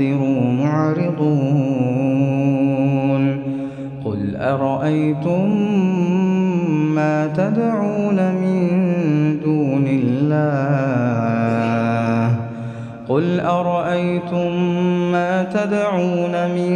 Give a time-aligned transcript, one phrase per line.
[0.00, 1.60] أنذروا معرضون.
[4.04, 5.48] قل أرأيتم
[6.94, 8.70] ما تدعون من
[9.44, 10.90] دون الله؟
[13.08, 14.72] قل أرأيتم
[15.12, 16.70] ما تدعون من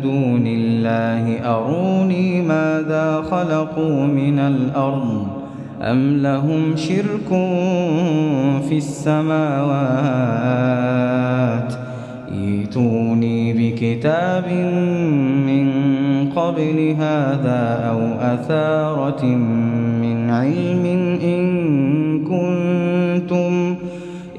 [0.00, 5.26] دون الله؟ أروني ماذا خلقوا من الأرض؟
[5.82, 7.28] أم لهم شرك
[8.68, 10.56] في السماوات؟
[12.66, 14.48] ايتوني بكتاب
[15.46, 15.66] من
[16.36, 19.24] قبل هذا أو أثارة
[20.02, 20.84] من علم
[21.22, 21.44] إن
[22.24, 23.76] كنتم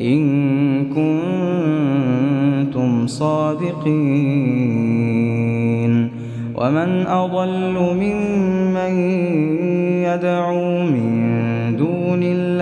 [0.02, 0.86] إن
[2.66, 3.68] كنتم صادقين.
[6.56, 8.94] ومن أضل ممن
[10.04, 11.08] يدعو من
[11.78, 12.47] دون الله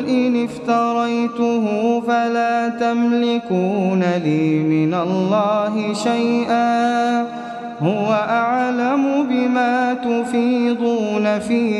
[0.00, 1.64] قل إن افتريته
[2.00, 7.20] فلا تملكون لي من الله شيئا.
[7.80, 11.74] هو أعلم بما تفيضون فيه.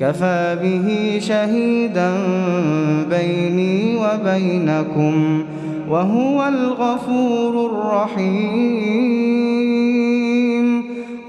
[0.00, 2.12] كفى به شهيدا
[3.10, 5.44] بيني وبينكم
[5.90, 8.78] وهو الغفور الرحيم.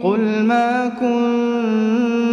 [0.03, 0.91] قل ما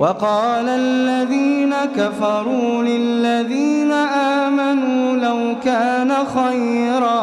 [0.00, 7.20] وقال الذين كفروا للذين آمنوا لو كان خيرا.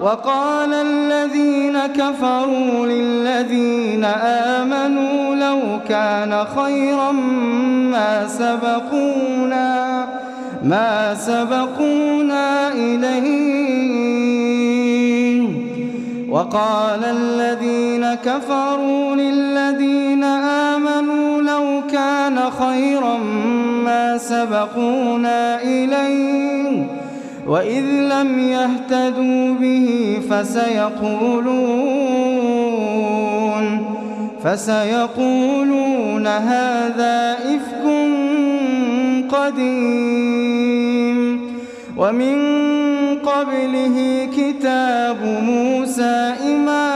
[0.00, 4.04] وقال الذين كفروا للذين
[4.54, 7.12] آمنوا لو كان خيرا
[7.92, 10.06] ما سبقونا
[10.64, 13.82] ما سبقونا إليه.
[16.30, 20.81] وقال الذين كفروا للذين آمنوا
[22.32, 23.16] كان خيرا
[23.84, 26.86] ما سبقونا إليه
[27.46, 31.72] وإذ لم يهتدوا به فسيقولون
[34.44, 37.84] فسيقولون هذا إفك
[39.36, 40.72] قديم.
[41.96, 42.38] ومن
[43.18, 46.91] قبله كتاب موسى إماما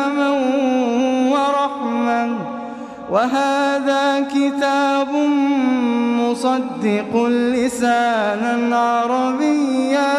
[3.16, 5.08] وهذا كتاب
[6.20, 7.12] مصدق
[7.56, 10.14] لسانا عربيا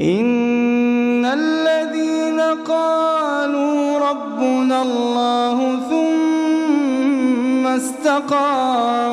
[0.01, 9.09] إن الذين قالوا ربنا الله ثم استقاموا.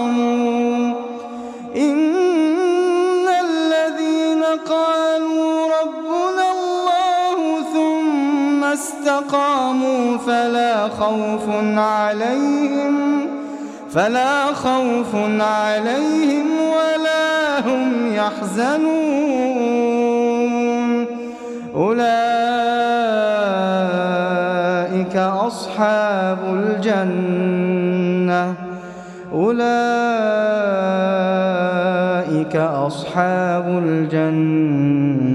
[1.76, 2.15] إن
[9.16, 13.20] استقاموا فلا خوف عليهم
[13.90, 18.96] فلا خوف عليهم ولا هم يحزنون.
[21.74, 22.06] أولئك
[25.16, 28.54] أصحاب الجنة
[29.32, 29.66] أولئك
[32.56, 35.25] أصحاب الجنة.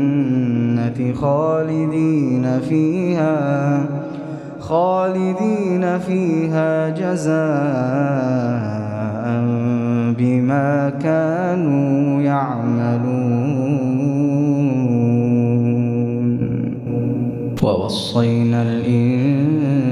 [1.21, 3.85] خالدين فيها
[4.59, 7.41] خالدين فيها جزاء
[10.17, 13.61] بما كانوا يعملون.
[17.63, 19.89] ووصينا الإنسان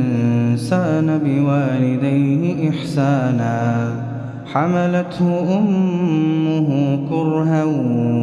[1.26, 3.60] بوالديه إحسانا
[4.54, 6.70] حملته أمه
[7.10, 7.64] كرها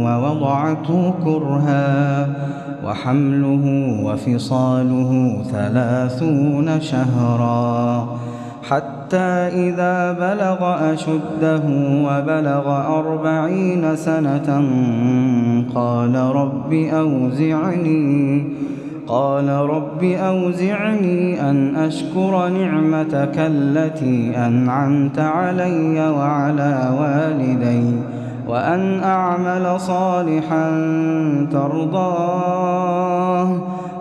[0.04, 1.86] ووضعته كرها.
[2.84, 3.64] وحمله
[4.04, 8.08] وفصاله ثلاثون شهرا
[8.68, 9.16] حتى
[9.66, 11.62] إذا بلغ أشده
[12.06, 12.66] وبلغ
[12.98, 14.62] أربعين سنة
[15.74, 18.44] قال رب أوزعني
[19.06, 27.82] قال رب أوزعني أن أشكر نعمتك التي أنعمت علي وعلى والدي.
[28.48, 30.70] وأن أعمل صالحا
[31.52, 33.50] ترضاه.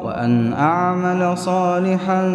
[0.04, 2.32] وأن أعمل صالحا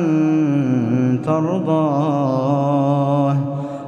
[1.24, 3.36] ترضاه.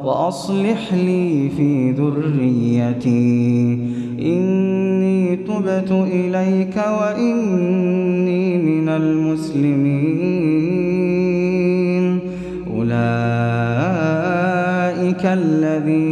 [0.04, 3.78] وأصلح لي في ذريتي.
[4.20, 10.72] إني تبت إليك وإني من المسلمين.
[12.76, 12.92] أولئك
[15.24, 16.11] الذين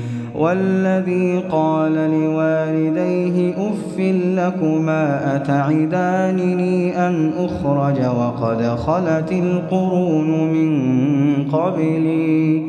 [0.41, 3.99] والذي قال لوالديه أف
[4.35, 10.71] لكما أتعدانني أن أخرج وقد خلت القرون من
[11.51, 12.63] قبلي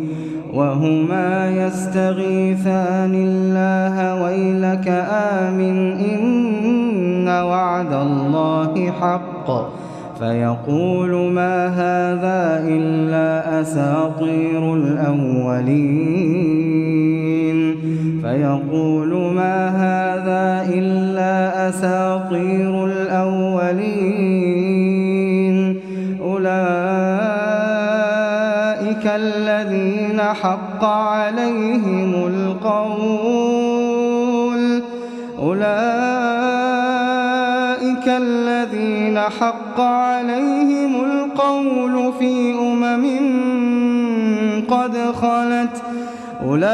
[0.55, 4.89] وهما يستغيثان الله ويلك
[5.39, 9.51] آمن إن وعد الله حق
[10.23, 16.13] فيقول ما هذا إلا أساطير الأولين.
[18.23, 23.97] فيقول ما هذا إلا أساطير الأولين.
[26.23, 26.55] أولئك
[29.07, 33.43] الذين حق عليهم القول.
[35.39, 36.62] أولئك
[38.09, 43.05] الذين حق عليهم القول في أمم
[44.69, 45.83] قد خلت
[46.47, 46.73] أولئك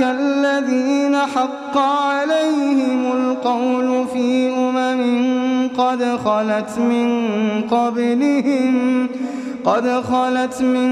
[0.00, 5.02] الذين حق عليهم القول في أمم
[5.76, 7.08] قد خلت من
[7.70, 9.08] قبلهم
[9.64, 10.90] قد خلت من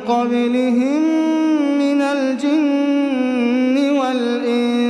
[0.00, 1.02] قبلهم
[1.78, 4.82] من الجن والإنس.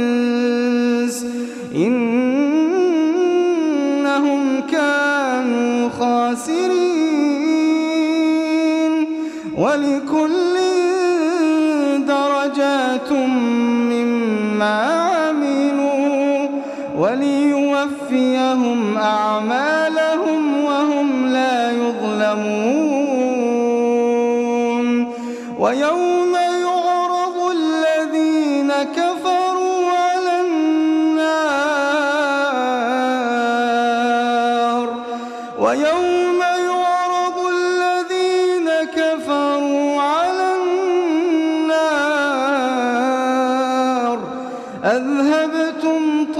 [9.56, 10.54] ولكل
[12.06, 13.12] درجات
[13.92, 16.48] مما عملوا
[16.98, 22.92] وليوفيهم أعمالهم وهم لا يظلمون.
[25.58, 29.31] ويوم يعرض الذين كفروا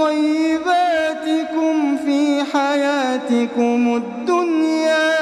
[0.03, 5.13] طيباتكم في حياتكم الدنيا.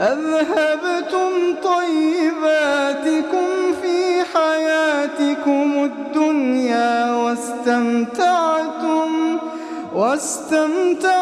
[0.00, 1.30] أذهبتم
[1.64, 3.48] طيباتكم
[3.82, 9.10] في حياتكم الدنيا واستمتعتم
[9.94, 11.21] واستمتعتم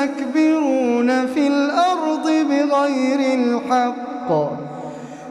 [0.00, 4.30] تستكبرون في الأرض بغير الحق.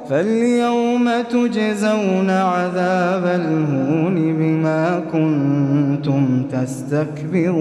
[0.09, 7.59] فاليوم تجزون عذاب الهون بما كنتم تستكبرون.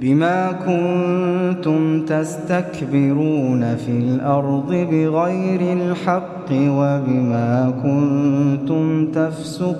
[0.00, 9.72] بما كنتم تستكبرون في الأرض بغير الحق وبما كنتم تفسقون.